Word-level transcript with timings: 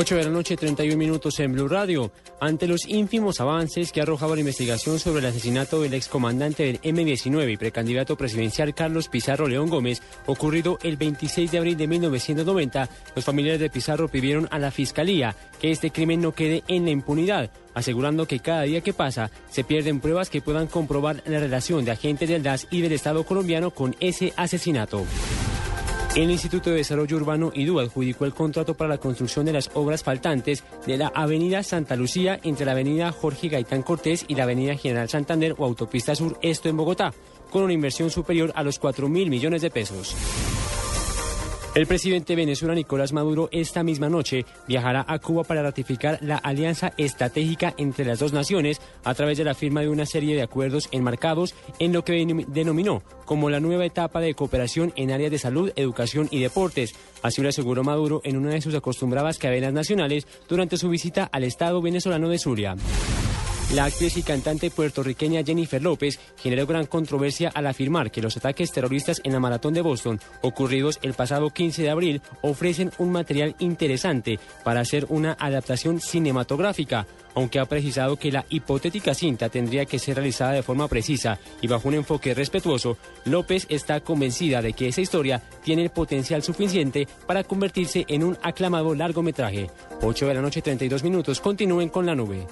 8 0.00 0.16
de 0.16 0.24
la 0.24 0.30
noche, 0.30 0.56
31 0.56 0.96
minutos 0.96 1.38
en 1.40 1.52
Blue 1.52 1.68
Radio. 1.68 2.10
Ante 2.40 2.66
los 2.66 2.88
ínfimos 2.88 3.38
avances 3.38 3.92
que 3.92 4.00
ha 4.00 4.04
arrojado 4.04 4.34
la 4.34 4.40
investigación 4.40 4.98
sobre 4.98 5.20
el 5.20 5.26
asesinato 5.26 5.82
del 5.82 5.92
excomandante 5.92 6.62
del 6.62 6.80
M-19 6.82 7.52
y 7.52 7.58
precandidato 7.58 8.16
presidencial 8.16 8.74
Carlos 8.74 9.08
Pizarro 9.08 9.46
León 9.46 9.68
Gómez, 9.68 10.00
ocurrido 10.24 10.78
el 10.82 10.96
26 10.96 11.50
de 11.50 11.58
abril 11.58 11.76
de 11.76 11.86
1990, 11.86 12.88
los 13.14 13.26
familiares 13.26 13.60
de 13.60 13.68
Pizarro 13.68 14.08
pidieron 14.08 14.48
a 14.50 14.58
la 14.58 14.70
Fiscalía 14.70 15.36
que 15.60 15.70
este 15.70 15.90
crimen 15.90 16.22
no 16.22 16.32
quede 16.32 16.64
en 16.66 16.86
la 16.86 16.92
impunidad, 16.92 17.50
asegurando 17.74 18.26
que 18.26 18.40
cada 18.40 18.62
día 18.62 18.80
que 18.80 18.94
pasa 18.94 19.30
se 19.50 19.64
pierden 19.64 20.00
pruebas 20.00 20.30
que 20.30 20.40
puedan 20.40 20.66
comprobar 20.66 21.22
la 21.26 21.40
relación 21.40 21.84
de 21.84 21.90
agentes 21.90 22.30
del 22.30 22.42
DAS 22.42 22.68
y 22.70 22.80
del 22.80 22.92
Estado 22.92 23.24
colombiano 23.24 23.70
con 23.72 23.94
ese 24.00 24.32
asesinato. 24.38 25.04
El 26.16 26.28
Instituto 26.28 26.70
de 26.70 26.76
Desarrollo 26.76 27.16
Urbano 27.18 27.52
IDU 27.54 27.78
adjudicó 27.78 28.24
el 28.24 28.34
contrato 28.34 28.74
para 28.74 28.90
la 28.90 28.98
construcción 28.98 29.46
de 29.46 29.52
las 29.52 29.70
obras 29.74 30.02
faltantes 30.02 30.64
de 30.84 30.96
la 30.96 31.12
Avenida 31.14 31.62
Santa 31.62 31.94
Lucía 31.94 32.40
entre 32.42 32.66
la 32.66 32.72
Avenida 32.72 33.12
Jorge 33.12 33.48
Gaitán 33.48 33.82
Cortés 33.82 34.24
y 34.26 34.34
la 34.34 34.42
Avenida 34.42 34.74
General 34.74 35.08
Santander 35.08 35.54
o 35.56 35.64
Autopista 35.64 36.16
Sur, 36.16 36.36
esto 36.42 36.68
en 36.68 36.76
Bogotá, 36.76 37.14
con 37.52 37.62
una 37.62 37.74
inversión 37.74 38.10
superior 38.10 38.50
a 38.56 38.64
los 38.64 38.80
4 38.80 39.08
mil 39.08 39.30
millones 39.30 39.62
de 39.62 39.70
pesos. 39.70 40.16
El 41.72 41.86
presidente 41.86 42.32
de 42.32 42.42
Venezuela, 42.42 42.74
Nicolás 42.74 43.12
Maduro, 43.12 43.48
esta 43.52 43.84
misma 43.84 44.08
noche 44.08 44.44
viajará 44.66 45.04
a 45.06 45.20
Cuba 45.20 45.44
para 45.44 45.62
ratificar 45.62 46.18
la 46.20 46.36
alianza 46.36 46.92
estratégica 46.96 47.74
entre 47.76 48.04
las 48.04 48.18
dos 48.18 48.32
naciones 48.32 48.80
a 49.04 49.14
través 49.14 49.38
de 49.38 49.44
la 49.44 49.54
firma 49.54 49.80
de 49.80 49.88
una 49.88 50.04
serie 50.04 50.34
de 50.34 50.42
acuerdos 50.42 50.88
enmarcados 50.90 51.54
en 51.78 51.92
lo 51.92 52.04
que 52.04 52.26
denominó 52.48 53.04
como 53.24 53.50
la 53.50 53.60
nueva 53.60 53.86
etapa 53.86 54.20
de 54.20 54.34
cooperación 54.34 54.92
en 54.96 55.12
áreas 55.12 55.30
de 55.30 55.38
salud, 55.38 55.70
educación 55.76 56.26
y 56.32 56.40
deportes. 56.40 56.92
Así 57.22 57.40
lo 57.40 57.50
aseguró 57.50 57.84
Maduro 57.84 58.20
en 58.24 58.36
una 58.36 58.50
de 58.50 58.62
sus 58.62 58.74
acostumbradas 58.74 59.38
cadenas 59.38 59.72
nacionales 59.72 60.26
durante 60.48 60.76
su 60.76 60.88
visita 60.88 61.28
al 61.30 61.44
Estado 61.44 61.80
venezolano 61.80 62.28
de 62.28 62.38
Zulia. 62.40 62.74
La 63.72 63.84
actriz 63.84 64.16
y 64.16 64.24
cantante 64.24 64.68
puertorriqueña 64.68 65.44
Jennifer 65.44 65.80
López 65.80 66.18
generó 66.36 66.66
gran 66.66 66.86
controversia 66.86 67.52
al 67.54 67.68
afirmar 67.68 68.10
que 68.10 68.20
los 68.20 68.36
ataques 68.36 68.72
terroristas 68.72 69.20
en 69.22 69.32
la 69.32 69.38
maratón 69.38 69.74
de 69.74 69.80
Boston, 69.80 70.18
ocurridos 70.40 70.98
el 71.02 71.14
pasado 71.14 71.50
15 71.50 71.82
de 71.82 71.90
abril, 71.90 72.20
ofrecen 72.42 72.90
un 72.98 73.12
material 73.12 73.54
interesante 73.60 74.40
para 74.64 74.80
hacer 74.80 75.06
una 75.08 75.36
adaptación 75.38 76.00
cinematográfica, 76.00 77.06
aunque 77.36 77.60
ha 77.60 77.64
precisado 77.64 78.16
que 78.16 78.32
la 78.32 78.44
hipotética 78.48 79.14
cinta 79.14 79.48
tendría 79.50 79.86
que 79.86 80.00
ser 80.00 80.16
realizada 80.16 80.50
de 80.50 80.64
forma 80.64 80.88
precisa 80.88 81.38
y 81.62 81.68
bajo 81.68 81.86
un 81.86 81.94
enfoque 81.94 82.34
respetuoso, 82.34 82.98
López 83.24 83.66
está 83.68 84.00
convencida 84.00 84.62
de 84.62 84.72
que 84.72 84.88
esa 84.88 85.00
historia 85.00 85.40
tiene 85.62 85.84
el 85.84 85.90
potencial 85.90 86.42
suficiente 86.42 87.06
para 87.24 87.44
convertirse 87.44 88.04
en 88.08 88.24
un 88.24 88.36
aclamado 88.42 88.96
largometraje. 88.96 89.70
8 90.02 90.26
de 90.26 90.34
la 90.34 90.42
noche 90.42 90.60
32 90.60 91.04
minutos, 91.04 91.40
continúen 91.40 91.88
con 91.88 92.04
la 92.04 92.16
nube. 92.16 92.48